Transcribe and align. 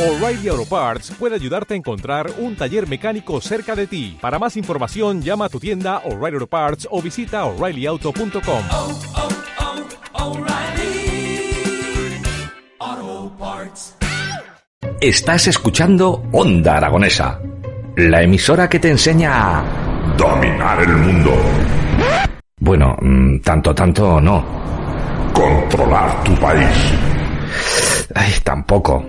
O'Reilly 0.00 0.48
Auto 0.48 0.64
Parts 0.64 1.12
puede 1.18 1.34
ayudarte 1.34 1.74
a 1.74 1.76
encontrar 1.76 2.30
un 2.38 2.56
taller 2.56 2.88
mecánico 2.88 3.38
cerca 3.42 3.76
de 3.76 3.86
ti. 3.86 4.16
Para 4.18 4.38
más 4.38 4.56
información, 4.56 5.20
llama 5.20 5.44
a 5.44 5.48
tu 5.50 5.60
tienda 5.60 5.98
O'Reilly 6.06 6.36
Auto 6.36 6.46
Parts 6.46 6.88
o 6.90 7.02
visita 7.02 7.44
oreillyauto.com. 7.44 8.62
oh, 8.70 8.98
oh, 12.82 13.32
Parts. 13.38 13.94
Estás 15.02 15.48
escuchando 15.48 16.24
Onda 16.32 16.78
Aragonesa, 16.78 17.38
la 17.96 18.22
emisora 18.22 18.70
que 18.70 18.78
te 18.78 18.88
enseña 18.88 19.58
a 19.58 19.64
Dominar 20.16 20.80
el 20.82 20.96
mundo. 20.96 21.30
Bueno, 22.58 22.96
mm, 23.02 23.40
tanto, 23.40 23.74
tanto 23.74 24.18
no. 24.18 24.42
Controlar 25.34 26.24
tu 26.24 26.34
país. 26.36 26.94
Ay, 28.14 28.32
tampoco. 28.42 29.04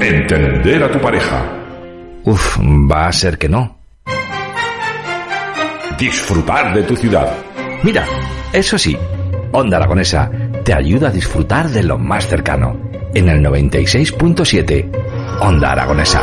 Entender 0.00 0.82
a 0.82 0.90
tu 0.90 0.98
pareja. 0.98 1.44
Uf, 2.24 2.58
va 2.58 3.08
a 3.08 3.12
ser 3.12 3.36
que 3.36 3.48
no. 3.48 3.78
Disfrutar 5.98 6.74
de 6.74 6.82
tu 6.84 6.96
ciudad. 6.96 7.30
Mira, 7.82 8.06
eso 8.52 8.78
sí, 8.78 8.96
Onda 9.52 9.76
Aragonesa 9.76 10.30
te 10.64 10.72
ayuda 10.72 11.08
a 11.08 11.12
disfrutar 11.12 11.68
de 11.68 11.82
lo 11.82 11.98
más 11.98 12.26
cercano. 12.26 12.78
En 13.12 13.28
el 13.28 13.42
96.7, 13.42 14.90
Onda 15.40 15.72
Aragonesa. 15.72 16.22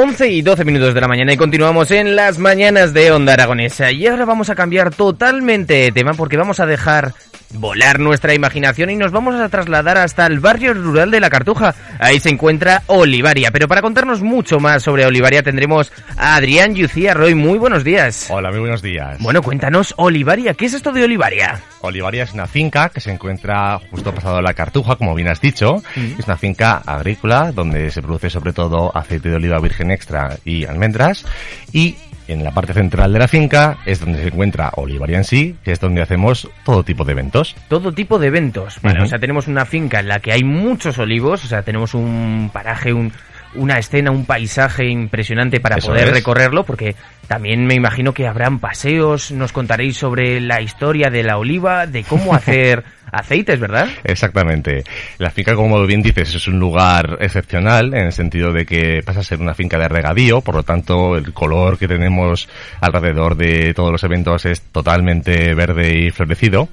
11 0.00 0.28
y 0.28 0.42
12 0.42 0.64
minutos 0.64 0.94
de 0.94 1.00
la 1.00 1.08
mañana 1.08 1.32
y 1.32 1.36
continuamos 1.36 1.90
en 1.90 2.14
las 2.14 2.38
mañanas 2.38 2.94
de 2.94 3.10
Onda 3.10 3.32
Aragonesa. 3.32 3.90
Y 3.90 4.06
ahora 4.06 4.24
vamos 4.24 4.48
a 4.48 4.54
cambiar 4.54 4.94
totalmente 4.94 5.74
de 5.74 5.90
tema 5.90 6.14
porque 6.14 6.36
vamos 6.36 6.60
a 6.60 6.66
dejar 6.66 7.14
volar 7.54 7.98
nuestra 7.98 8.34
imaginación 8.34 8.90
y 8.90 8.96
nos 8.96 9.12
vamos 9.12 9.34
a 9.34 9.48
trasladar 9.48 9.98
hasta 9.98 10.26
el 10.26 10.40
barrio 10.40 10.74
rural 10.74 11.10
de 11.10 11.20
La 11.20 11.30
Cartuja. 11.30 11.74
Ahí 11.98 12.20
se 12.20 12.30
encuentra 12.30 12.82
Olivaria. 12.86 13.50
Pero 13.50 13.68
para 13.68 13.82
contarnos 13.82 14.22
mucho 14.22 14.60
más 14.60 14.82
sobre 14.82 15.06
Olivaria 15.06 15.42
tendremos 15.42 15.92
a 16.16 16.36
Adrián 16.36 16.74
Yucía 16.74 17.14
Roy. 17.14 17.34
Muy 17.34 17.58
buenos 17.58 17.84
días. 17.84 18.28
Hola, 18.30 18.50
muy 18.50 18.60
buenos 18.60 18.82
días. 18.82 19.18
Bueno, 19.20 19.42
cuéntanos, 19.42 19.94
Olivaria, 19.96 20.54
¿qué 20.54 20.66
es 20.66 20.74
esto 20.74 20.92
de 20.92 21.04
Olivaria? 21.04 21.60
Olivaria 21.80 22.24
es 22.24 22.32
una 22.32 22.46
finca 22.46 22.88
que 22.88 23.00
se 23.00 23.12
encuentra 23.12 23.78
justo 23.90 24.14
pasado 24.14 24.42
la 24.42 24.54
Cartuja, 24.54 24.96
como 24.96 25.14
bien 25.14 25.28
has 25.28 25.40
dicho. 25.40 25.82
Es 26.18 26.26
una 26.26 26.36
finca 26.36 26.82
agrícola 26.84 27.52
donde 27.52 27.90
se 27.90 28.02
produce 28.02 28.30
sobre 28.30 28.52
todo 28.52 28.96
aceite 28.96 29.30
de 29.30 29.36
oliva 29.36 29.58
virgen 29.60 29.90
extra 29.90 30.36
y 30.44 30.64
almendras. 30.64 31.24
Y 31.72 31.96
en 32.28 32.44
la 32.44 32.50
parte 32.52 32.72
central 32.74 33.12
de 33.12 33.18
la 33.18 33.28
finca 33.28 33.78
es 33.86 34.00
donde 34.00 34.20
se 34.20 34.28
encuentra 34.28 34.70
Olivaria 34.76 35.18
en 35.18 35.24
sí, 35.24 35.56
que 35.64 35.72
es 35.72 35.80
donde 35.80 36.02
hacemos 36.02 36.48
todo 36.64 36.84
tipo 36.84 37.04
de 37.04 37.12
eventos. 37.12 37.56
Todo 37.68 37.92
tipo 37.92 38.18
de 38.18 38.28
eventos. 38.28 38.78
Vale, 38.82 39.02
o 39.02 39.06
sea, 39.06 39.18
tenemos 39.18 39.48
una 39.48 39.64
finca 39.64 40.00
en 40.00 40.08
la 40.08 40.20
que 40.20 40.32
hay 40.32 40.44
muchos 40.44 40.98
olivos, 40.98 41.44
o 41.44 41.48
sea, 41.48 41.62
tenemos 41.62 41.94
un 41.94 42.50
paraje, 42.52 42.92
un, 42.92 43.12
una 43.54 43.78
escena, 43.78 44.10
un 44.10 44.26
paisaje 44.26 44.86
impresionante 44.88 45.58
para 45.60 45.76
Eso 45.76 45.88
poder 45.88 46.08
es. 46.08 46.14
recorrerlo, 46.14 46.64
porque 46.64 46.94
también 47.28 47.66
me 47.66 47.74
imagino 47.74 48.14
que 48.14 48.26
habrán 48.26 48.58
paseos, 48.58 49.30
nos 49.32 49.52
contaréis 49.52 49.98
sobre 49.98 50.40
la 50.40 50.62
historia 50.62 51.10
de 51.10 51.22
la 51.22 51.36
oliva, 51.36 51.86
de 51.86 52.02
cómo 52.02 52.34
hacer 52.34 52.84
aceites, 53.12 53.60
¿verdad? 53.60 53.88
Exactamente. 54.04 54.84
La 55.18 55.30
finca, 55.30 55.54
como 55.54 55.84
bien 55.86 56.02
dices, 56.02 56.34
es 56.34 56.48
un 56.48 56.58
lugar 56.58 57.18
excepcional 57.20 57.94
en 57.94 58.06
el 58.06 58.12
sentido 58.12 58.52
de 58.52 58.66
que 58.66 59.02
pasa 59.04 59.20
a 59.20 59.24
ser 59.24 59.40
una 59.40 59.54
finca 59.54 59.78
de 59.78 59.88
regadío, 59.88 60.40
por 60.40 60.54
lo 60.54 60.62
tanto 60.62 61.16
el 61.16 61.32
color 61.32 61.78
que 61.78 61.88
tenemos 61.88 62.48
alrededor 62.80 63.36
de 63.36 63.74
todos 63.74 63.92
los 63.92 64.02
eventos 64.04 64.44
es 64.46 64.62
totalmente 64.62 65.54
verde 65.54 66.06
y 66.06 66.10
florecido. 66.10 66.68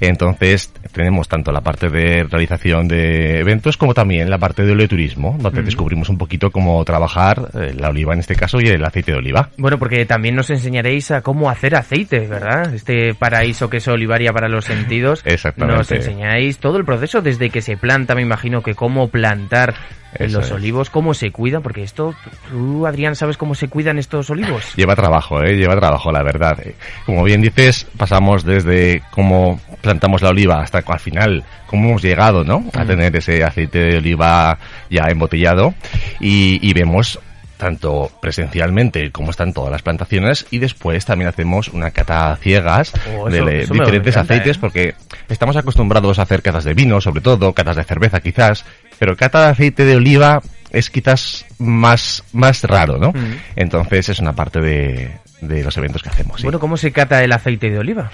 Entonces 0.00 0.72
tenemos 0.92 1.28
tanto 1.28 1.52
la 1.52 1.60
parte 1.60 1.88
de 1.88 2.24
realización 2.24 2.88
de 2.88 3.40
eventos 3.40 3.76
como 3.76 3.94
también 3.94 4.30
la 4.30 4.38
parte 4.38 4.64
de 4.64 4.72
oleoturismo, 4.72 5.36
donde 5.40 5.62
descubrimos 5.62 6.08
un 6.08 6.18
poquito 6.18 6.50
cómo 6.50 6.84
trabajar 6.84 7.50
eh, 7.54 7.74
la 7.76 7.90
oliva 7.90 8.12
en 8.14 8.20
este 8.20 8.36
caso 8.36 8.60
y 8.60 8.68
el 8.68 8.84
aceite 8.84 9.12
de 9.12 9.18
oliva. 9.18 9.50
Bueno, 9.56 9.78
porque 9.78 9.95
también 10.04 10.34
nos 10.34 10.50
enseñaréis 10.50 11.10
a 11.12 11.22
cómo 11.22 11.48
hacer 11.48 11.76
aceite, 11.76 12.26
¿verdad? 12.26 12.74
Este 12.74 13.14
paraíso 13.14 13.70
que 13.70 13.78
es 13.78 13.88
Olivaria 13.88 14.32
para 14.32 14.48
los 14.48 14.64
sentidos. 14.64 15.22
Exactamente. 15.24 15.78
Nos 15.78 15.92
enseñáis 15.92 16.58
todo 16.58 16.76
el 16.76 16.84
proceso 16.84 17.22
desde 17.22 17.48
que 17.50 17.62
se 17.62 17.76
planta, 17.76 18.14
me 18.14 18.22
imagino 18.22 18.62
que 18.62 18.74
cómo 18.74 19.08
plantar 19.08 19.74
Eso 20.18 20.38
los 20.38 20.46
es. 20.46 20.52
olivos, 20.52 20.90
cómo 20.90 21.14
se 21.14 21.30
cuidan, 21.30 21.62
porque 21.62 21.82
esto, 21.82 22.14
tú, 22.50 22.86
Adrián, 22.86 23.14
¿sabes 23.16 23.36
cómo 23.36 23.54
se 23.54 23.68
cuidan 23.68 23.98
estos 23.98 24.28
olivos? 24.30 24.74
Lleva 24.76 24.96
trabajo, 24.96 25.42
¿eh? 25.42 25.56
lleva 25.56 25.76
trabajo, 25.76 26.10
la 26.12 26.22
verdad. 26.22 26.58
Eh, 26.64 26.74
Como 27.06 27.22
bien 27.24 27.40
dices, 27.40 27.86
pasamos 27.96 28.44
desde 28.44 29.02
cómo 29.12 29.60
plantamos 29.80 30.20
la 30.22 30.30
oliva 30.30 30.60
hasta 30.60 30.78
al 30.86 31.00
final, 31.00 31.44
cómo 31.66 31.88
hemos 31.90 32.02
llegado, 32.02 32.42
¿no? 32.44 32.64
A 32.74 32.84
tener 32.84 33.14
ese 33.16 33.44
aceite 33.44 33.78
de 33.78 33.98
oliva 33.98 34.58
ya 34.90 35.04
embotellado 35.10 35.74
y, 36.20 36.58
y 36.66 36.72
vemos 36.72 37.20
tanto 37.56 38.10
presencialmente 38.20 39.10
cómo 39.12 39.30
están 39.30 39.52
todas 39.52 39.70
las 39.70 39.82
plantaciones 39.82 40.46
y 40.50 40.58
después 40.58 41.04
también 41.06 41.28
hacemos 41.28 41.68
una 41.68 41.90
cata 41.90 42.32
a 42.32 42.36
ciegas 42.36 42.92
Oh, 43.18 43.28
de 43.30 43.38
eso- 43.38 43.48
eso 43.48 43.74
diferentes 43.74 44.14
encanta, 44.14 44.34
aceites 44.34 44.56
¿eh? 44.56 44.60
porque 44.60 44.94
estamos 45.28 45.56
acostumbrados 45.56 46.18
a 46.18 46.22
hacer 46.22 46.42
catas 46.42 46.64
de 46.64 46.74
vino, 46.74 47.00
sobre 47.00 47.20
todo, 47.20 47.52
catas 47.52 47.76
de 47.76 47.84
cerveza 47.84 48.20
quizás, 48.20 48.64
pero 48.98 49.16
cata 49.16 49.40
de 49.44 49.50
aceite 49.52 49.84
de 49.84 49.96
oliva 49.96 50.40
es 50.70 50.90
quizás 50.90 51.46
más, 51.58 52.22
más 52.32 52.62
raro, 52.64 52.98
¿no? 52.98 53.10
Mm. 53.12 53.36
Entonces 53.56 54.08
es 54.10 54.18
una 54.18 54.34
parte 54.34 54.60
de, 54.60 55.10
de 55.40 55.62
los 55.64 55.76
eventos 55.76 56.02
que 56.02 56.08
hacemos. 56.10 56.36
sí. 56.38 56.42
Bueno, 56.44 56.58
¿cómo 56.60 56.76
se 56.76 56.92
cata 56.92 57.22
el 57.24 57.32
aceite 57.32 57.70
de 57.70 57.78
oliva? 57.78 58.10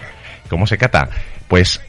¿Cómo 0.49 0.67
se 0.67 0.79
cata? 0.79 1.09
Pues 1.49 1.81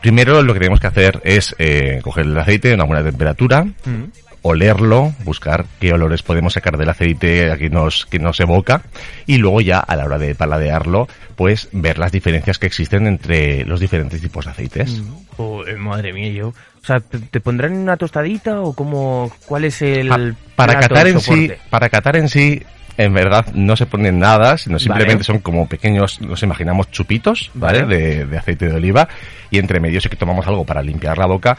primero 0.00 0.42
lo 0.42 0.52
que 0.52 0.58
tenemos 0.60 0.80
que 0.80 0.86
hacer 0.88 1.20
es 1.24 1.54
eh, 1.58 2.00
coger 2.02 2.26
el 2.26 2.38
aceite 2.38 2.72
a 2.72 2.74
una 2.74 2.84
buena 2.84 3.02
temperatura, 3.04 3.64
Mm. 3.64 4.04
Olerlo, 4.46 5.12
buscar 5.24 5.64
qué 5.80 5.92
olores 5.92 6.22
podemos 6.22 6.52
sacar 6.54 6.76
del 6.76 6.88
aceite 6.88 7.52
que 7.58 7.70
nos, 7.70 8.06
que 8.06 8.18
nos 8.18 8.38
evoca 8.40 8.82
y 9.26 9.38
luego 9.38 9.60
ya 9.60 9.78
a 9.80 9.96
la 9.96 10.04
hora 10.04 10.18
de 10.18 10.34
paladearlo, 10.34 11.08
pues 11.34 11.68
ver 11.72 11.98
las 11.98 12.12
diferencias 12.12 12.58
que 12.58 12.66
existen 12.66 13.06
entre 13.06 13.64
los 13.64 13.80
diferentes 13.80 14.20
tipos 14.20 14.44
de 14.44 14.50
aceites. 14.52 15.02
Joder, 15.36 15.76
madre 15.78 16.12
mía, 16.12 16.30
yo... 16.30 16.48
O 16.48 16.86
sea, 16.86 17.00
¿te, 17.00 17.40
pondrán 17.40 17.72
en 17.72 17.80
una 17.80 17.96
tostadita 17.96 18.60
o 18.60 18.72
cómo, 18.72 19.32
cuál 19.46 19.64
es 19.64 19.82
el 19.82 20.08
Pa- 20.08 20.20
para 20.54 20.78
catar 20.78 21.08
en 21.08 21.18
sí, 21.20 21.50
para 21.68 21.88
catar 21.88 22.14
en 22.16 22.28
sí, 22.28 22.62
en 22.96 23.12
verdad 23.12 23.44
no 23.54 23.76
se 23.76 23.86
ponen 23.86 24.20
nada, 24.20 24.56
sino 24.56 24.78
simplemente 24.78 25.14
Vale. 25.14 25.24
son 25.24 25.38
como 25.40 25.66
pequeños, 25.66 26.20
nos 26.20 26.44
imaginamos 26.44 26.92
chupitos, 26.92 27.50
¿vale? 27.54 27.82
Vale. 27.82 27.96
De, 27.96 28.24
de 28.26 28.38
aceite 28.38 28.68
de 28.68 28.74
oliva 28.76 29.08
y 29.50 29.58
entre 29.58 29.80
medio 29.80 30.00
sí 30.00 30.08
que 30.08 30.14
tomamos 30.14 30.46
algo 30.46 30.64
para 30.64 30.80
limpiar 30.80 31.18
la 31.18 31.26
boca. 31.26 31.58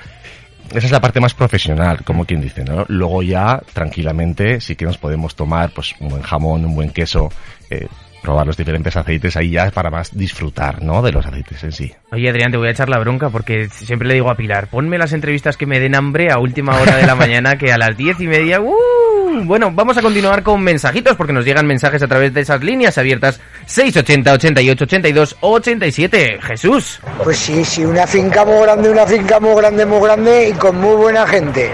Esa 0.73 0.85
es 0.85 0.91
la 0.91 1.01
parte 1.01 1.19
más 1.19 1.33
profesional, 1.33 2.03
como 2.03 2.25
quien 2.25 2.41
dice, 2.41 2.63
¿no? 2.63 2.85
Luego 2.87 3.23
ya, 3.23 3.61
tranquilamente, 3.73 4.59
sí 4.61 4.75
que 4.75 4.85
nos 4.85 4.97
podemos 4.97 5.35
tomar, 5.35 5.71
pues, 5.71 5.95
un 5.99 6.09
buen 6.09 6.21
jamón, 6.21 6.65
un 6.65 6.75
buen 6.75 6.89
queso, 6.89 7.31
eh, 7.69 7.87
probar 8.21 8.45
los 8.45 8.57
diferentes 8.57 8.95
aceites 8.95 9.37
ahí 9.37 9.51
ya 9.51 9.71
para 9.71 9.89
más 9.89 10.15
disfrutar, 10.15 10.81
¿no? 10.81 11.01
De 11.01 11.11
los 11.11 11.25
aceites 11.25 11.63
en 11.63 11.71
sí. 11.71 11.93
Oye, 12.11 12.29
Adrián, 12.29 12.51
te 12.51 12.57
voy 12.57 12.67
a 12.67 12.71
echar 12.71 12.89
la 12.89 12.99
bronca 12.99 13.29
porque 13.29 13.69
siempre 13.69 14.07
le 14.07 14.15
digo 14.15 14.29
a 14.29 14.35
Pilar, 14.35 14.67
ponme 14.67 14.97
las 14.97 15.13
entrevistas 15.13 15.55
que 15.55 15.65
me 15.65 15.79
den 15.79 15.95
hambre 15.95 16.31
a 16.31 16.39
última 16.39 16.79
hora 16.79 16.97
de 16.97 17.05
la 17.05 17.15
mañana, 17.15 17.57
que 17.57 17.71
a 17.71 17.77
las 17.77 17.95
diez 17.95 18.19
y 18.19 18.27
media... 18.27 18.59
¡uh! 18.59 19.06
Bueno, 19.45 19.71
vamos 19.71 19.97
a 19.97 20.01
continuar 20.01 20.41
con 20.41 20.61
mensajitos 20.61 21.15
porque 21.15 21.33
nos 21.33 21.45
llegan 21.45 21.67
mensajes 21.67 22.01
a 22.01 22.07
través 22.07 22.33
de 22.33 22.41
esas 22.41 22.63
líneas 22.63 22.97
abiertas 22.97 23.39
680 23.65 24.33
88 24.33 24.83
82 24.83 25.37
87. 25.41 26.39
Jesús. 26.41 26.99
Pues 27.23 27.37
sí, 27.37 27.63
sí, 27.65 27.85
una 27.85 28.07
finca 28.07 28.45
muy 28.45 28.61
grande, 28.63 28.89
una 28.89 29.05
finca 29.05 29.39
muy 29.39 29.55
grande, 29.55 29.85
muy 29.85 30.01
grande 30.01 30.49
y 30.49 30.53
con 30.53 30.79
muy 30.79 30.95
buena 30.95 31.27
gente. 31.27 31.69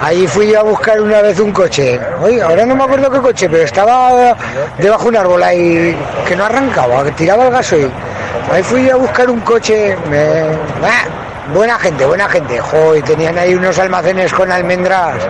Allí 0.00 0.26
fui 0.26 0.50
yo 0.50 0.60
a 0.60 0.62
buscar 0.62 1.00
una 1.00 1.22
vez 1.22 1.38
un 1.38 1.52
coche. 1.52 2.00
Oye, 2.22 2.42
ahora 2.42 2.66
no 2.66 2.74
me 2.74 2.84
acuerdo 2.84 3.10
qué 3.10 3.18
coche, 3.18 3.48
pero 3.48 3.62
estaba 3.62 4.36
debajo 4.78 5.04
de 5.04 5.10
un 5.10 5.16
árbol 5.16 5.42
ahí 5.42 5.96
que 6.26 6.34
no 6.34 6.44
arrancaba, 6.44 7.04
que 7.04 7.12
tiraba 7.12 7.46
el 7.46 7.52
gasoil. 7.52 7.90
Ahí 8.50 8.62
fui 8.62 8.84
yo 8.86 8.94
a 8.94 8.96
buscar 8.96 9.30
un 9.30 9.40
coche. 9.40 9.96
¡Ah! 10.82 11.13
Buena 11.52 11.78
gente, 11.78 12.06
buena 12.06 12.28
gente. 12.28 12.58
Joder, 12.58 13.02
tenían 13.02 13.36
ahí 13.36 13.54
unos 13.54 13.78
almacenes 13.78 14.32
con 14.32 14.50
almendras 14.50 15.28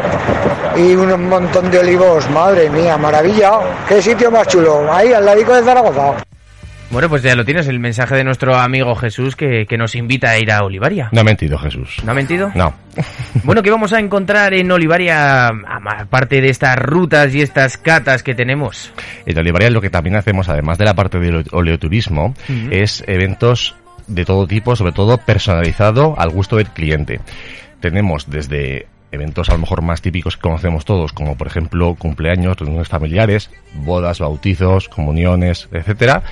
y 0.76 0.94
un 0.94 1.28
montón 1.28 1.70
de 1.70 1.78
olivos. 1.78 2.28
Madre 2.30 2.70
mía, 2.70 2.96
maravilla. 2.96 3.60
Qué 3.88 4.00
sitio 4.00 4.30
más 4.30 4.46
chulo. 4.46 4.92
Ahí, 4.92 5.12
al 5.12 5.24
ladico 5.24 5.54
de 5.54 5.62
Zaragoza. 5.62 6.14
Bueno, 6.90 7.08
pues 7.08 7.22
ya 7.22 7.34
lo 7.34 7.44
tienes, 7.44 7.66
el 7.66 7.80
mensaje 7.80 8.14
de 8.14 8.22
nuestro 8.22 8.54
amigo 8.54 8.94
Jesús 8.94 9.34
que, 9.34 9.66
que 9.66 9.76
nos 9.76 9.96
invita 9.96 10.30
a 10.30 10.38
ir 10.38 10.52
a 10.52 10.62
Olivaria. 10.62 11.08
No 11.10 11.22
ha 11.22 11.24
mentido 11.24 11.58
Jesús. 11.58 11.96
¿No 12.04 12.12
ha 12.12 12.14
mentido? 12.14 12.52
No. 12.54 12.72
Bueno, 13.42 13.62
¿qué 13.62 13.70
vamos 13.70 13.92
a 13.92 13.98
encontrar 13.98 14.54
en 14.54 14.70
Olivaria, 14.70 15.48
aparte 15.48 16.40
de 16.40 16.48
estas 16.48 16.78
rutas 16.78 17.34
y 17.34 17.42
estas 17.42 17.76
catas 17.76 18.22
que 18.22 18.34
tenemos? 18.34 18.92
En 19.26 19.36
Olivaria 19.36 19.70
lo 19.70 19.80
que 19.80 19.90
también 19.90 20.14
hacemos, 20.14 20.48
además 20.48 20.78
de 20.78 20.84
la 20.84 20.94
parte 20.94 21.18
del 21.18 21.44
oleoturismo, 21.50 22.34
es 22.70 23.02
eventos 23.08 23.74
de 24.06 24.24
todo 24.24 24.46
tipo, 24.46 24.76
sobre 24.76 24.92
todo 24.92 25.18
personalizado 25.18 26.14
al 26.18 26.30
gusto 26.30 26.56
del 26.56 26.70
cliente. 26.70 27.20
Tenemos 27.80 28.30
desde 28.30 28.86
eventos 29.12 29.48
a 29.48 29.52
lo 29.52 29.58
mejor 29.58 29.82
más 29.82 30.02
típicos 30.02 30.36
que 30.36 30.42
conocemos 30.42 30.84
todos, 30.84 31.12
como 31.12 31.36
por 31.36 31.46
ejemplo 31.46 31.94
cumpleaños, 31.94 32.58
reuniones 32.58 32.88
familiares, 32.88 33.50
bodas, 33.74 34.18
bautizos, 34.20 34.88
comuniones, 34.88 35.68
etcétera, 35.72 36.22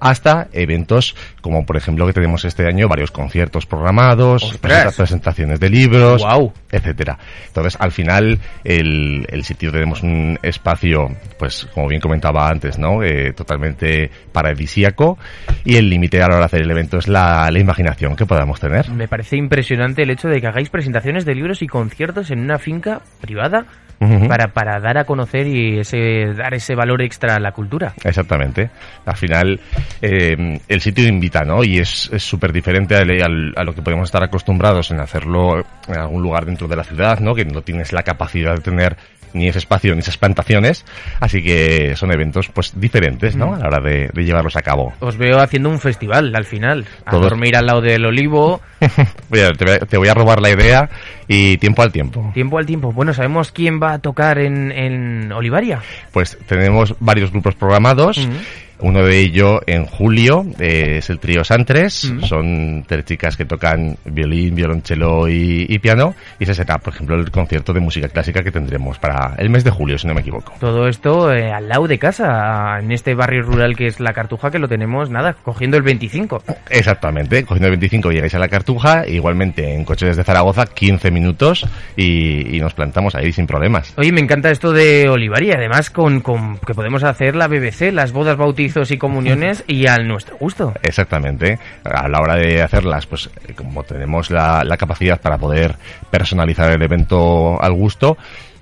hasta 0.00 0.48
eventos 0.52 1.14
como 1.40 1.64
por 1.64 1.76
ejemplo 1.76 2.06
que 2.06 2.12
tenemos 2.12 2.44
este 2.44 2.66
año 2.66 2.88
varios 2.88 3.10
conciertos 3.10 3.66
programados, 3.66 4.58
presentaciones 4.60 5.60
de 5.60 5.70
libros, 5.70 6.22
Guau. 6.22 6.52
etcétera. 6.70 7.18
Entonces, 7.46 7.76
al 7.80 7.92
final, 7.92 8.38
el, 8.64 9.26
el 9.28 9.44
sitio 9.44 9.72
tenemos 9.72 10.02
un 10.02 10.38
espacio, 10.42 11.08
pues, 11.38 11.66
como 11.74 11.88
bien 11.88 12.00
comentaba 12.00 12.48
antes, 12.48 12.78
¿no? 12.78 13.02
Eh, 13.02 13.32
totalmente 13.32 14.10
paradisíaco 14.32 15.18
y 15.64 15.76
el 15.76 15.88
límite 15.88 16.22
a 16.22 16.28
la 16.28 16.34
hora 16.34 16.38
de 16.40 16.44
hacer 16.44 16.62
el 16.62 16.70
evento 16.70 16.98
es 16.98 17.08
la, 17.08 17.50
la 17.50 17.58
imaginación 17.58 18.16
que 18.16 18.26
podamos 18.26 18.60
tener. 18.60 18.90
Me 18.90 19.08
parece 19.08 19.36
impresionante 19.36 20.02
el 20.02 20.10
hecho 20.10 20.28
de 20.28 20.40
que 20.40 20.46
hagáis 20.46 20.70
presentaciones 20.70 21.24
de 21.24 21.34
libros 21.34 21.62
y 21.62 21.66
conciertos 21.66 22.30
en 22.30 22.40
una 22.40 22.58
finca 22.58 23.00
privada 23.20 23.66
Para, 23.98 24.48
para 24.52 24.78
dar 24.78 24.96
a 24.96 25.04
conocer 25.04 25.48
y 25.48 25.80
ese, 25.80 26.32
dar 26.34 26.54
ese 26.54 26.76
valor 26.76 27.02
extra 27.02 27.34
a 27.34 27.40
la 27.40 27.50
cultura. 27.50 27.94
Exactamente. 28.04 28.70
Al 29.04 29.16
final, 29.16 29.60
eh, 30.00 30.60
el 30.68 30.80
sitio 30.80 31.08
invita, 31.08 31.42
¿no? 31.44 31.64
Y 31.64 31.78
es 31.78 32.10
súper 32.18 32.52
diferente 32.52 32.94
a, 32.94 33.04
lo 33.04 33.74
que 33.74 33.82
podemos 33.82 34.06
estar 34.06 34.22
acostumbrados 34.22 34.92
en 34.92 35.00
hacerlo 35.00 35.64
en 35.88 35.98
algún 35.98 36.22
lugar 36.22 36.46
dentro 36.46 36.68
de 36.68 36.76
la 36.76 36.84
ciudad, 36.84 37.18
¿no? 37.18 37.34
Que 37.34 37.44
no 37.44 37.62
tienes 37.62 37.92
la 37.92 38.04
capacidad 38.04 38.54
de 38.54 38.60
tener 38.60 38.96
ni 39.32 39.48
ese 39.48 39.58
espacio 39.58 39.94
ni 39.94 40.00
esas 40.00 40.16
plantaciones. 40.18 40.84
Así 41.20 41.42
que 41.42 41.94
son 41.96 42.12
eventos, 42.12 42.48
pues, 42.48 42.72
diferentes, 42.78 43.36
¿no? 43.36 43.54
A 43.54 43.58
la 43.58 43.66
hora 43.66 43.80
de, 43.80 44.10
de 44.12 44.24
llevarlos 44.24 44.56
a 44.56 44.62
cabo. 44.62 44.92
Os 45.00 45.16
veo 45.16 45.38
haciendo 45.40 45.68
un 45.70 45.80
festival 45.80 46.34
al 46.34 46.44
final. 46.44 46.86
A 47.04 47.10
Todos- 47.10 47.24
dormir 47.30 47.56
al 47.56 47.66
lado 47.66 47.80
del 47.80 48.04
olivo, 48.06 48.60
te, 48.78 48.88
voy 49.28 49.40
a- 49.40 49.52
te 49.80 49.96
voy 49.96 50.08
a 50.08 50.14
robar 50.14 50.40
la 50.40 50.50
idea 50.50 50.88
y 51.26 51.56
tiempo 51.58 51.82
al 51.82 51.92
tiempo. 51.92 52.30
tiempo 52.34 52.58
al 52.58 52.66
tiempo. 52.66 52.92
Bueno, 52.92 53.12
¿sabemos 53.14 53.52
quién 53.52 53.80
va 53.82 53.94
a 53.94 53.98
tocar 53.98 54.38
en, 54.38 54.72
en 54.72 55.32
Olivaria? 55.32 55.80
Pues 56.12 56.38
tenemos 56.46 56.94
varios 57.00 57.30
grupos 57.30 57.54
programados. 57.54 58.18
Ujú. 58.18 58.32
Uno 58.80 59.02
de 59.04 59.18
ellos 59.18 59.60
en 59.66 59.86
julio 59.86 60.46
eh, 60.58 60.96
es 60.98 61.10
el 61.10 61.18
trío 61.18 61.44
Santres. 61.44 62.04
Ujú. 62.04 62.26
Son 62.26 62.84
tres 62.86 63.04
chicas 63.04 63.36
que 63.36 63.44
tocan 63.44 63.96
violín, 64.04 64.54
violonchelo 64.54 65.28
y, 65.28 65.66
y 65.68 65.78
piano. 65.78 66.14
Y 66.38 66.44
ese 66.44 66.54
será, 66.54 66.78
por 66.78 66.94
ejemplo, 66.94 67.16
el 67.16 67.30
concierto 67.30 67.72
de 67.72 67.80
música 67.80 68.08
clásica 68.08 68.42
que 68.42 68.52
tendremos 68.52 68.98
para 68.98 69.34
el 69.38 69.50
mes 69.50 69.64
de 69.64 69.70
julio, 69.70 69.98
si 69.98 70.06
no 70.06 70.14
me 70.14 70.20
equivoco. 70.20 70.54
Todo 70.60 70.88
esto 70.88 71.32
eh, 71.32 71.52
al 71.52 71.68
lado 71.68 71.86
de 71.88 71.98
casa, 71.98 72.78
en 72.80 72.92
este 72.92 73.14
barrio 73.14 73.42
rural 73.42 73.76
que 73.76 73.86
es 73.86 74.00
La 74.00 74.12
Cartuja, 74.12 74.50
que 74.50 74.58
lo 74.58 74.68
tenemos, 74.68 75.10
nada, 75.10 75.34
cogiendo 75.42 75.76
el 75.76 75.82
25. 75.82 76.42
Exactamente. 76.70 77.44
Cogiendo 77.44 77.66
el 77.66 77.72
25 77.72 78.12
llegáis 78.12 78.34
a 78.34 78.38
la 78.38 78.48
Cartuja. 78.48 79.06
Igualmente 79.06 79.74
en 79.74 79.84
coche 79.84 80.06
desde 80.06 80.24
Zaragoza, 80.24 80.66
15 80.66 81.10
minutos. 81.10 81.66
Y, 81.96 82.56
y 82.56 82.60
nos 82.60 82.74
plantamos 82.74 83.14
ahí 83.14 83.32
sin 83.32 83.46
problemas. 83.46 83.94
Oye, 83.96 84.12
me 84.12 84.20
encanta 84.20 84.50
esto 84.50 84.72
de 84.72 85.08
Olivaria, 85.08 85.54
además 85.56 85.90
con, 85.90 86.20
con 86.20 86.58
que 86.58 86.74
podemos 86.74 87.02
hacer 87.04 87.34
la 87.34 87.48
BBC, 87.48 87.92
las 87.92 88.12
bodas, 88.12 88.36
bautizos 88.68 88.90
y 88.90 88.98
comuniones 88.98 89.64
y 89.66 89.86
al 89.86 90.06
nuestro 90.06 90.36
gusto. 90.36 90.74
Exactamente. 90.82 91.58
A 91.84 92.08
la 92.08 92.20
hora 92.20 92.36
de 92.36 92.62
hacerlas, 92.62 93.06
pues 93.06 93.30
eh, 93.48 93.54
como 93.54 93.82
tenemos 93.82 94.30
la, 94.30 94.62
la 94.64 94.76
capacidad 94.76 95.20
para 95.20 95.38
poder 95.38 95.76
personalizar 96.10 96.70
el 96.70 96.82
evento 96.82 97.60
al 97.60 97.72
gusto, 97.72 98.16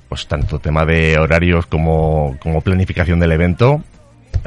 pues 0.08 0.26
tanto 0.26 0.58
tema 0.58 0.84
de 0.84 1.18
horarios 1.18 1.66
como, 1.66 2.36
como 2.40 2.60
planificación 2.60 3.18
del 3.18 3.32
evento, 3.32 3.82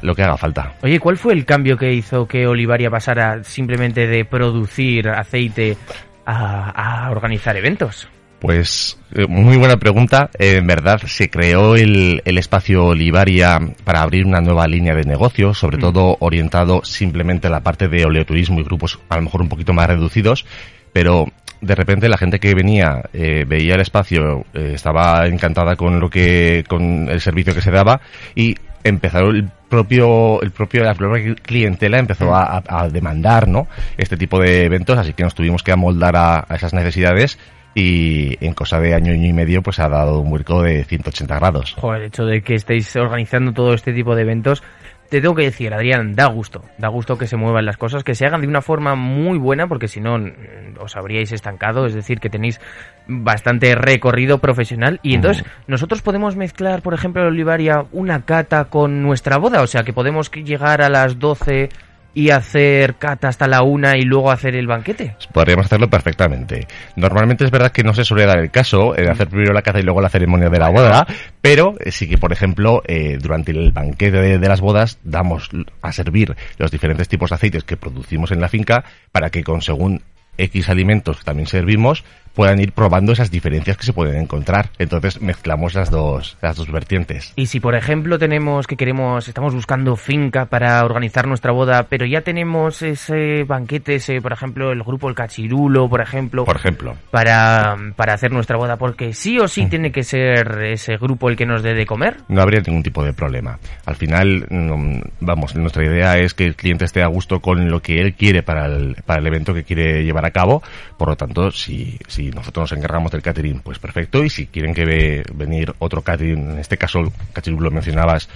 lo 0.02 0.16
que 0.16 0.24
haga 0.24 0.38
falta. 0.38 0.74
Oye, 0.82 1.00
¿cuál 1.00 1.18
fue 1.18 1.34
el 1.34 1.46
cambio 1.46 1.78
que 1.78 1.94
hizo 1.94 2.28
que 2.28 2.48
Olivaria 2.48 2.90
pasara 2.90 3.44
simplemente 3.44 4.08
de 4.08 4.26
producir 4.26 5.10
aceite 5.10 5.78
a, 6.26 7.06
a 7.06 7.12
organizar 7.12 7.58
eventos? 7.58 8.08
Pues 8.40 8.98
eh, 9.16 9.26
muy 9.28 9.58
buena 9.58 9.78
pregunta. 9.78 10.30
Eh, 10.40 10.58
En 10.58 10.68
verdad 10.68 11.02
se 11.06 11.30
creó 11.30 11.76
el, 11.76 12.22
el 12.24 12.38
espacio 12.38 12.86
Olivaria 12.86 13.60
para 13.84 14.02
abrir 14.02 14.26
una 14.26 14.40
nueva 14.40 14.66
línea 14.68 14.96
de 14.96 15.04
negocio, 15.04 15.54
sobre 15.54 15.78
todo 15.78 16.16
orientado 16.22 16.82
simplemente 16.86 17.48
a 17.48 17.52
la 17.52 17.60
parte 17.62 17.88
de 17.90 18.06
oleoturismo 18.06 18.62
y 18.62 18.64
grupos 18.64 19.00
a 19.10 19.18
lo 19.18 19.24
mejor 19.24 19.42
un 19.42 19.50
poquito 19.50 19.74
más 19.74 19.88
reducidos, 19.88 20.46
pero 20.94 21.28
de 21.62 21.76
repente 21.76 22.08
la 22.08 22.18
gente 22.18 22.40
que 22.40 22.56
venía 22.56 23.04
eh, 23.12 23.44
veía 23.46 23.76
el 23.76 23.82
espacio, 23.82 24.46
eh, 24.54 24.72
estaba 24.76 25.28
encantada 25.28 25.76
con 25.76 26.00
lo 26.00 26.10
que, 26.10 26.64
con 26.70 27.10
el 27.10 27.20
servicio 27.20 27.54
que 27.54 27.62
se 27.62 27.72
daba 27.72 28.00
y 28.36 28.56
empezaron 28.86 29.36
el 29.36 29.50
propio, 29.68 30.42
el 30.42 30.52
propio, 30.52 30.86
la 30.86 30.96
propia 30.96 31.36
clientela 31.36 32.00
empezó 32.00 32.34
a, 32.34 32.64
a- 32.66 32.84
a 32.84 32.88
demandar, 32.90 33.50
¿no? 33.50 33.68
Este 33.98 34.16
tipo 34.16 34.40
de 34.40 34.64
eventos, 34.64 34.98
así 34.98 35.12
que 35.12 35.24
nos 35.24 35.36
tuvimos 35.36 35.62
que 35.64 35.74
amoldar 35.74 36.16
a, 36.16 36.46
a 36.48 36.56
esas 36.56 36.74
necesidades 36.74 37.38
y 37.76 38.44
en 38.44 38.54
cosa 38.54 38.80
de 38.80 38.94
año, 38.94 39.14
año 39.14 39.28
y 39.28 39.34
medio, 39.34 39.62
pues 39.62 39.80
ha 39.80 39.90
dado 39.90 40.20
un 40.20 40.30
vuelco 40.30 40.64
de 40.64 40.84
180 40.84 41.36
grados. 41.36 41.76
Joder, 41.78 42.02
el 42.02 42.08
hecho 42.08 42.26
de 42.26 42.42
que 42.42 42.56
estéis 42.56 42.96
organizando 42.96 43.54
todo 43.54 43.74
este 43.74 43.94
tipo 43.94 44.16
de 44.16 44.24
eventos, 44.24 44.64
te 45.10 45.22
tengo 45.22 45.34
que 45.34 45.44
decir, 45.44 45.74
Adrián, 45.74 46.16
da 46.16 46.28
gusto. 46.28 46.64
Da 46.78 46.88
gusto 46.88 47.18
que 47.18 47.26
se 47.26 47.36
muevan 47.36 47.66
las 47.66 47.78
cosas, 47.78 48.04
que 48.04 48.14
se 48.14 48.26
hagan 48.26 48.42
de 48.42 48.48
una 48.48 48.62
forma 48.62 48.96
muy 48.96 49.40
buena, 49.40 49.68
porque 49.68 49.88
si 49.88 50.00
no 50.00 50.20
mm, 50.20 50.32
os 50.80 50.96
habríais 50.96 51.32
estancado, 51.32 51.86
es 51.88 51.96
decir, 51.96 52.20
que 52.20 52.30
tenéis 52.30 52.62
bastante 53.08 53.74
recorrido 53.74 54.38
profesional. 54.38 55.00
Y 55.02 55.16
entonces, 55.16 55.44
nosotros 55.66 56.04
podemos 56.04 56.36
mezclar, 56.36 56.84
por 56.84 56.94
ejemplo, 56.94 57.24
en 57.24 57.30
Olivaria, 57.30 57.86
una 57.92 58.22
cata 58.22 58.66
con 58.66 59.02
nuestra 59.02 59.38
boda, 59.38 59.62
o 59.62 59.68
sea, 59.68 59.84
que 59.84 59.94
podemos 59.94 60.30
llegar 60.32 60.82
a 60.84 60.90
las 60.90 61.18
12 61.18 61.70
y 62.14 62.32
hacer 62.32 62.96
cata 62.96 63.28
hasta 63.28 63.48
la 63.48 63.62
una 63.64 63.98
y 63.98 64.02
luego 64.02 64.32
hacer 64.32 64.56
el 64.56 64.68
banquete. 64.68 65.16
Podríamos 65.32 65.68
hacerlo 65.68 65.90
perfectamente. 65.90 66.68
Normalmente 66.96 67.46
es 67.46 67.52
verdad 67.52 67.72
que 67.72 67.84
no 67.84 67.94
se 67.94 68.04
suele 68.04 68.26
dar 68.26 68.40
el 68.40 68.52
caso 68.52 68.94
de 68.94 69.10
hacer 69.10 69.28
primero 69.28 69.54
la 69.54 69.62
caza 69.62 69.80
y 69.80 69.84
luego 69.84 70.02
la 70.02 70.10
ceremonia 70.10 70.50
de 70.50 70.60
la 70.60 70.70
boda, 70.70 71.08
pero 71.42 71.76
eh, 71.80 71.92
sí 71.92 72.10
que, 72.10 72.18
por 72.18 72.34
ejemplo, 72.34 72.82
eh, 72.88 73.18
durante 73.22 73.52
el 73.52 73.72
banquete 73.72 74.20
de, 74.20 74.38
de 74.40 74.48
las 74.48 74.62
bodas 74.62 75.00
damos 75.04 75.50
a 75.82 75.92
servir 75.92 76.36
los 76.58 76.72
diferentes 76.72 77.08
tipos 77.08 77.30
de 77.30 77.36
aceites 77.36 77.64
que 77.64 77.78
producimos 77.78 78.32
en 78.32 78.42
la 78.42 78.50
finca 78.50 78.84
para 79.12 79.30
que 79.30 79.44
con 79.44 79.62
según 79.62 80.02
X 80.38 80.70
alimentos 80.70 81.18
que 81.18 81.24
también 81.24 81.48
servimos 81.48 82.04
puedan 82.34 82.60
ir 82.60 82.72
probando 82.72 83.12
esas 83.12 83.32
diferencias 83.32 83.78
que 83.78 83.84
se 83.84 83.94
pueden 83.94 84.22
encontrar. 84.22 84.70
Entonces 84.78 85.22
mezclamos 85.22 85.74
las 85.74 85.90
dos, 85.92 86.38
las 86.42 86.56
dos 86.56 86.72
vertientes. 86.72 87.34
Y 87.36 87.48
si 87.48 87.60
por 87.60 87.76
ejemplo 87.76 88.18
tenemos 88.20 88.68
que 88.68 88.78
queremos, 88.78 89.28
estamos 89.28 89.54
buscando 89.54 89.96
finca 89.96 90.46
para 90.46 90.84
organizar 90.86 91.28
nuestra 91.28 91.52
boda, 91.52 91.88
pero 91.90 92.06
ya 92.06 92.22
tenemos 92.22 92.82
ese 92.82 93.44
banquete, 93.44 93.96
ese, 93.96 94.22
por 94.22 94.34
ejemplo, 94.34 94.72
el 94.72 94.84
grupo 94.84 95.10
El 95.10 95.16
Cachirulo, 95.16 95.90
por 95.90 96.02
ejemplo, 96.02 96.46
Por 96.46 96.56
ejemplo. 96.56 96.96
para, 97.12 97.76
para 97.96 98.14
hacer 98.14 98.32
nuestra 98.32 98.58
boda, 98.58 98.78
porque 98.78 99.14
sí 99.14 99.40
o 99.40 99.48
sí 99.48 99.66
tiene 99.68 99.92
que 99.92 100.04
ser 100.04 100.62
ese 100.64 100.98
grupo 100.98 101.30
el 101.30 101.36
que 101.36 101.46
nos 101.46 101.64
dé 101.64 101.74
de 101.74 101.86
comer. 101.86 102.18
no 102.28 102.42
habría 102.42 102.62
ningún 102.62 102.84
tipo 102.84 103.04
de 103.04 103.14
problema. 103.14 103.60
Al 103.86 103.96
final, 103.96 104.46
mm, 104.50 105.00
vamos, 105.22 105.56
nuestra 105.56 105.84
idea 105.86 106.18
es 106.18 106.34
que 106.34 106.46
el 106.46 106.56
cliente 106.56 106.86
esté 106.86 107.02
a 107.04 107.08
gusto 107.08 107.40
con 107.40 107.70
lo 107.70 107.82
que 107.82 108.02
él 108.02 108.14
quiere 108.14 108.44
para 108.44 108.66
el, 108.66 108.96
para 109.06 109.20
el 109.20 109.28
evento 109.28 109.54
que 109.54 109.64
quiere 109.64 110.04
llevar 110.04 110.26
a 110.26 110.32
cabo. 110.32 110.62
Por 110.98 111.10
lo 111.10 111.16
tanto, 111.16 111.52
si, 111.52 111.98
si 112.08 112.19
nosotros 112.28 112.70
nos 112.72 112.78
encargamos 112.78 113.12
del 113.12 113.22
catering, 113.22 113.62
pues 113.62 113.80
perfecto. 113.80 114.24
Y 114.24 114.30
si 114.30 114.48
quieren 114.48 114.74
que 114.74 114.86
ve, 114.86 115.24
venir 115.34 115.74
otro 115.80 116.02
catering, 116.02 116.52
en 116.52 116.60
este 116.60 116.78
caso, 116.78 117.00
Cachirulo 117.34 117.66
lo 117.66 117.72
mencionabas, 117.72 118.30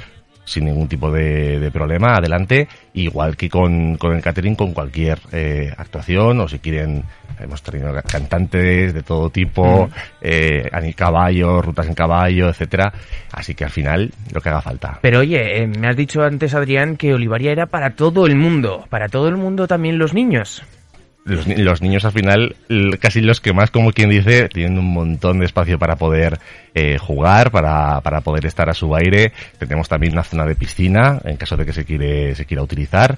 sin 0.45 0.65
ningún 0.65 0.87
tipo 0.87 1.11
de, 1.11 1.59
de 1.59 1.71
problema, 1.71 2.15
adelante. 2.15 2.67
Igual 2.93 3.35
que 3.37 3.49
con, 3.49 3.97
con 3.97 4.13
el 4.13 4.21
catering, 4.21 4.55
con 4.55 4.73
cualquier 4.73 5.19
eh, 5.31 5.71
actuación, 5.75 6.41
o 6.41 6.47
si 6.47 6.59
quieren, 6.59 7.03
hemos 7.39 7.61
tenido 7.61 7.93
cantantes 8.03 8.93
de 8.93 9.03
todo 9.03 9.29
tipo, 9.29 9.89
eh, 10.21 10.69
caballo, 10.95 11.61
rutas 11.61 11.87
en 11.87 11.93
caballo, 11.93 12.49
etcétera. 12.49 12.91
Así 13.31 13.55
que 13.55 13.63
al 13.63 13.71
final, 13.71 14.11
lo 14.33 14.41
que 14.41 14.49
haga 14.49 14.61
falta. 14.61 14.99
Pero 15.01 15.19
oye, 15.19 15.63
eh, 15.63 15.67
me 15.67 15.87
has 15.87 15.95
dicho 15.95 16.21
antes, 16.21 16.53
Adrián, 16.53 16.97
que 16.97 17.13
Olivaria 17.13 17.51
era 17.51 17.67
para 17.67 17.95
todo 17.95 18.25
el 18.25 18.35
mundo, 18.35 18.85
para 18.89 19.07
todo 19.07 19.27
el 19.27 19.37
mundo 19.37 19.67
también 19.67 19.97
los 19.97 20.13
niños. 20.13 20.63
Los, 21.25 21.47
los 21.47 21.81
niños 21.81 22.03
al 22.03 22.11
final, 22.11 22.55
casi 22.99 23.21
los 23.21 23.39
que 23.39 23.53
más, 23.53 23.71
como 23.71 23.93
quien 23.93 24.09
dice, 24.09 24.49
tienen 24.49 24.77
un 24.77 24.93
montón 24.93 25.39
de 25.39 25.45
espacio 25.45 25.79
para 25.79 25.95
poder 25.95 26.37
eh, 26.75 26.97
jugar, 26.97 27.49
para, 27.49 28.01
para 28.01 28.21
poder 28.21 28.45
estar 28.45 28.69
a 28.69 28.73
su 28.73 28.93
aire. 28.93 29.31
Tenemos 29.57 29.87
también 29.87 30.13
una 30.13 30.23
zona 30.23 30.45
de 30.45 30.55
piscina, 30.55 31.21
en 31.23 31.37
caso 31.37 31.55
de 31.55 31.65
que 31.65 31.71
se 31.71 31.85
quiere, 31.85 32.35
se 32.35 32.45
quiera 32.45 32.61
utilizar. 32.61 33.17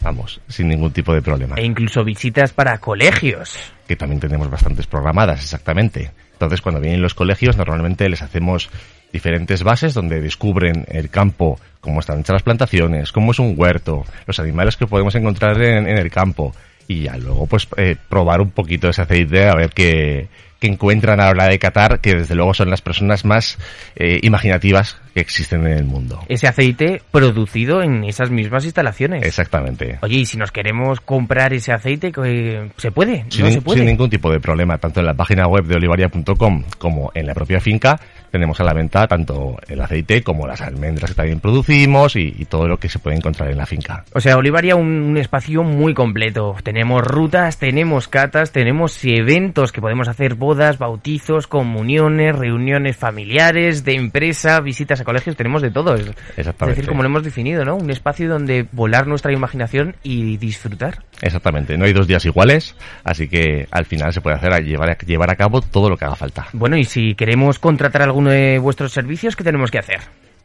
Vamos, 0.00 0.40
sin 0.48 0.68
ningún 0.68 0.92
tipo 0.92 1.12
de 1.12 1.20
problema. 1.20 1.56
E 1.56 1.64
incluso 1.64 2.04
visitas 2.04 2.52
para 2.52 2.78
colegios. 2.78 3.58
que 3.86 3.96
también 3.96 4.20
tenemos 4.20 4.48
bastantes 4.48 4.86
programadas, 4.86 5.42
exactamente. 5.42 6.12
Entonces, 6.32 6.62
cuando 6.62 6.80
vienen 6.80 7.02
los 7.02 7.14
colegios, 7.14 7.56
normalmente 7.56 8.08
les 8.08 8.22
hacemos 8.22 8.70
diferentes 9.12 9.62
bases 9.64 9.94
donde 9.94 10.20
descubren 10.20 10.84
el 10.88 11.10
campo, 11.10 11.58
cómo 11.80 12.00
están 12.00 12.20
hechas 12.20 12.34
las 12.34 12.42
plantaciones, 12.42 13.10
cómo 13.10 13.32
es 13.32 13.38
un 13.38 13.54
huerto, 13.56 14.04
los 14.26 14.38
animales 14.38 14.76
que 14.76 14.86
podemos 14.86 15.14
encontrar 15.14 15.60
en, 15.60 15.88
en 15.88 15.98
el 15.98 16.10
campo. 16.10 16.54
Y 16.88 17.02
ya 17.02 17.16
luego, 17.16 17.46
pues, 17.46 17.68
eh, 17.76 17.96
probar 18.08 18.40
un 18.40 18.50
poquito 18.50 18.88
ese 18.88 19.02
aceite 19.02 19.46
a 19.46 19.54
ver 19.54 19.70
qué, 19.70 20.28
que 20.58 20.66
encuentran 20.66 21.20
a 21.20 21.32
la 21.34 21.48
de 21.48 21.58
catar, 21.58 22.00
que 22.00 22.14
desde 22.14 22.34
luego 22.34 22.54
son 22.54 22.70
las 22.70 22.82
personas 22.82 23.24
más 23.24 23.58
eh, 23.96 24.18
imaginativas 24.22 24.98
que 25.14 25.20
existen 25.20 25.66
en 25.66 25.72
el 25.72 25.84
mundo. 25.84 26.20
Ese 26.28 26.48
aceite 26.48 27.00
producido 27.12 27.82
en 27.82 28.04
esas 28.04 28.30
mismas 28.30 28.64
instalaciones. 28.64 29.24
Exactamente. 29.24 29.98
Oye, 30.02 30.18
y 30.18 30.26
si 30.26 30.36
nos 30.36 30.50
queremos 30.50 31.00
comprar 31.00 31.52
ese 31.52 31.72
aceite, 31.72 32.12
eh, 32.24 32.70
¿se 32.76 32.90
puede? 32.90 33.24
Sin, 33.28 33.44
¿No 33.44 33.50
se 33.50 33.60
puede? 33.60 33.78
sin 33.78 33.86
ningún 33.86 34.10
tipo 34.10 34.30
de 34.32 34.40
problema, 34.40 34.78
tanto 34.78 35.00
en 35.00 35.06
la 35.06 35.14
página 35.14 35.46
web 35.46 35.64
de 35.64 35.76
olivaria.com 35.76 36.64
como 36.78 37.12
en 37.14 37.26
la 37.26 37.34
propia 37.34 37.60
finca, 37.60 38.00
tenemos 38.30 38.60
a 38.60 38.64
la 38.64 38.72
venta 38.72 39.06
tanto 39.06 39.56
el 39.68 39.80
aceite 39.80 40.22
como 40.22 40.46
las 40.46 40.60
almendras 40.60 41.10
que 41.10 41.16
también 41.16 41.40
producimos 41.40 42.16
y, 42.16 42.34
y 42.38 42.44
todo 42.44 42.68
lo 42.68 42.78
que 42.78 42.88
se 42.88 42.98
puede 42.98 43.16
encontrar 43.16 43.50
en 43.50 43.58
la 43.58 43.66
finca. 43.66 44.04
O 44.14 44.20
sea, 44.20 44.36
Olivaria 44.36 44.76
un, 44.76 45.02
un 45.02 45.16
espacio 45.16 45.62
muy 45.62 45.94
completo. 45.94 46.56
Tenemos 46.62 47.02
rutas, 47.02 47.58
tenemos 47.58 48.08
catas, 48.08 48.52
tenemos 48.52 48.98
eventos 49.04 49.72
que 49.72 49.80
podemos 49.80 50.08
hacer 50.08 50.34
bodas, 50.34 50.78
bautizos, 50.78 51.46
comuniones, 51.46 52.36
reuniones 52.36 52.96
familiares, 52.96 53.84
de 53.84 53.94
empresa, 53.94 54.60
visitas 54.60 55.00
a 55.00 55.04
colegios, 55.04 55.36
tenemos 55.36 55.62
de 55.62 55.70
todo. 55.70 55.94
Es, 55.94 56.06
es 56.06 56.14
Exactamente. 56.36 56.80
decir, 56.80 56.88
como 56.88 57.02
lo 57.02 57.08
hemos 57.08 57.22
definido, 57.22 57.64
¿no? 57.64 57.76
Un 57.76 57.90
espacio 57.90 58.28
donde 58.28 58.66
volar 58.72 59.06
nuestra 59.06 59.32
imaginación 59.32 59.96
y 60.02 60.36
disfrutar. 60.36 61.02
Exactamente, 61.20 61.76
no 61.76 61.84
hay 61.84 61.92
dos 61.92 62.06
días 62.06 62.24
iguales, 62.24 62.76
así 63.04 63.28
que 63.28 63.66
al 63.70 63.84
final 63.86 64.12
se 64.12 64.20
puede 64.20 64.36
hacer 64.36 64.52
a 64.52 64.60
llevar, 64.60 64.90
a 64.90 64.98
llevar 64.98 65.30
a 65.30 65.36
cabo 65.36 65.60
todo 65.60 65.90
lo 65.90 65.96
que 65.96 66.04
haga 66.04 66.14
falta. 66.14 66.46
Bueno, 66.52 66.76
y 66.76 66.84
si 66.84 67.14
queremos 67.14 67.58
contratar 67.58 68.02
alguno 68.18 68.30
de 68.30 68.58
vuestros 68.58 68.92
servicios, 68.92 69.36
¿qué 69.36 69.44
tenemos 69.44 69.70
que 69.70 69.78
hacer? 69.78 70.00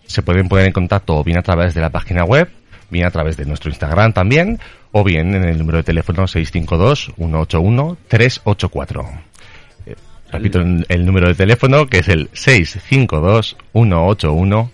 Se 0.06 0.22
pueden 0.22 0.48
poner 0.48 0.68
en 0.68 0.74
contacto 0.74 1.24
bien 1.24 1.39
a 1.39 1.42
través 1.42 1.74
de 1.74 1.82
la 1.82 1.89
página 1.89 2.24
web, 2.24 2.48
bien 2.92 3.08
a 3.08 3.10
través 3.10 3.36
de 3.36 3.46
nuestro 3.46 3.72
Instagram 3.72 4.13
también, 4.13 4.60
o 4.92 5.03
bien 5.03 5.34
en 5.34 5.44
el 5.44 5.58
número 5.58 5.80
de 5.80 5.84
teléfono 5.84 6.25
652-181-384. 6.25 9.22
Eh, 9.88 9.96
Repito 10.32 10.62
el 10.62 11.06
número 11.06 11.30
de 11.30 11.34
teléfono 11.34 11.88
que 11.88 11.98
es 12.00 12.10
el 12.10 12.30
652-181-384. 12.30 14.70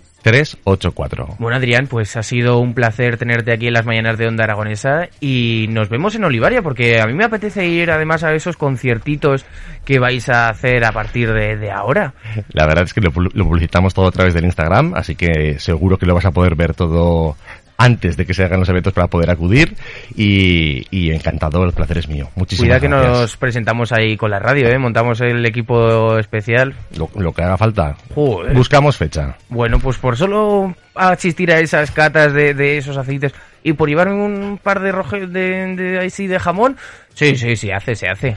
Bueno, 1.38 1.56
Adrián, 1.56 1.86
pues 1.86 2.16
ha 2.16 2.22
sido 2.22 2.58
un 2.58 2.74
placer 2.74 3.16
tenerte 3.16 3.52
aquí 3.52 3.68
en 3.68 3.74
las 3.74 3.86
mañanas 3.86 4.18
de 4.18 4.26
Onda 4.26 4.44
Aragonesa 4.44 5.08
y 5.20 5.66
nos 5.70 5.88
vemos 5.88 6.14
en 6.14 6.24
Olivaria 6.24 6.62
porque 6.62 7.00
a 7.00 7.06
mí 7.06 7.14
me 7.14 7.24
apetece 7.24 7.66
ir 7.66 7.90
además 7.90 8.22
a 8.22 8.34
esos 8.34 8.56
conciertitos 8.56 9.44
que 9.84 9.98
vais 9.98 10.28
a 10.28 10.48
hacer 10.48 10.84
a 10.84 10.92
partir 10.92 11.32
de, 11.32 11.56
de 11.56 11.70
ahora. 11.70 12.14
La 12.52 12.66
verdad 12.66 12.84
es 12.84 12.94
que 12.94 13.00
lo, 13.00 13.10
lo 13.10 13.44
publicitamos 13.44 13.94
todo 13.94 14.08
a 14.08 14.12
través 14.12 14.34
del 14.34 14.44
Instagram, 14.44 14.94
así 14.94 15.16
que 15.16 15.58
seguro 15.58 15.96
que 15.96 16.06
lo 16.06 16.14
vas 16.14 16.26
a 16.26 16.30
poder 16.32 16.54
ver 16.54 16.74
todo 16.74 17.36
antes 17.80 18.16
de 18.18 18.26
que 18.26 18.34
se 18.34 18.44
hagan 18.44 18.60
los 18.60 18.68
eventos 18.68 18.92
para 18.92 19.06
poder 19.06 19.30
acudir 19.30 19.74
y, 20.14 20.84
y 20.90 21.10
encantado, 21.12 21.64
el 21.64 21.72
placer 21.72 21.96
es 21.96 22.08
mío. 22.08 22.28
Muchísimas 22.36 22.68
Cuida 22.68 22.80
que 22.80 22.88
gracias. 22.88 23.18
nos 23.18 23.36
presentamos 23.38 23.90
ahí 23.92 24.18
con 24.18 24.30
la 24.30 24.38
radio, 24.38 24.68
¿eh? 24.68 24.78
Montamos 24.78 25.20
el 25.22 25.44
equipo 25.46 26.18
especial. 26.18 26.74
Lo, 26.96 27.08
lo 27.16 27.32
que 27.32 27.42
haga 27.42 27.56
falta. 27.56 27.96
Joder. 28.14 28.52
Buscamos 28.54 28.98
fecha. 28.98 29.36
Bueno, 29.48 29.78
pues 29.78 29.96
por 29.96 30.16
solo 30.18 30.74
asistir 30.94 31.50
a 31.52 31.58
esas 31.60 31.90
catas 31.90 32.34
de, 32.34 32.52
de 32.52 32.76
esos 32.76 32.98
aceites 32.98 33.32
y 33.62 33.72
por 33.72 33.88
llevarme 33.88 34.14
un 34.14 34.58
par 34.62 34.80
de 34.80 34.92
rojes 34.92 35.32
de, 35.32 35.74
de, 35.74 36.10
sí, 36.10 36.26
de 36.26 36.38
jamón, 36.38 36.76
sí, 37.14 37.34
sí, 37.36 37.56
sí, 37.56 37.70
hace, 37.70 37.94
se 37.94 38.08
hace. 38.08 38.36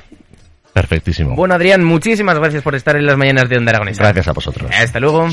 Perfectísimo. 0.72 1.36
Bueno, 1.36 1.54
Adrián, 1.54 1.84
muchísimas 1.84 2.40
gracias 2.40 2.64
por 2.64 2.76
estar 2.76 2.96
en 2.96 3.06
las 3.06 3.18
mañanas 3.18 3.48
de 3.50 3.58
Onda 3.58 3.72
Aragonesa. 3.72 4.04
Gracias 4.04 4.28
a 4.30 4.32
vosotros. 4.32 4.72
Hasta 4.74 5.00
luego. 5.00 5.28